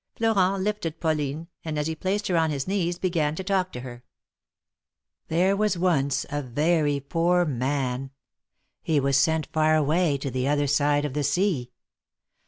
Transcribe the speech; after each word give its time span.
Florent 0.15 0.63
lifted 0.63 0.99
Pauline, 0.99 1.47
and 1.63 1.77
as 1.77 1.85
he 1.85 1.93
placed 1.93 2.25
her 2.25 2.35
on 2.35 2.49
his 2.49 2.67
knees 2.67 2.97
began 2.97 3.35
to 3.35 3.43
talk 3.43 3.71
to 3.71 3.81
her: 3.81 4.03
There 5.27 5.55
was 5.55 5.77
once 5.77 6.25
a 6.31 6.41
very 6.41 6.99
poor 6.99 7.45
man— 7.45 8.09
he 8.81 8.99
was 8.99 9.15
sent 9.15 9.45
far 9.53 9.75
away 9.75 10.17
to 10.17 10.31
the 10.31 10.47
other 10.47 10.65
side 10.65 11.05
of 11.05 11.13
the 11.13 11.23
sea. 11.23 11.69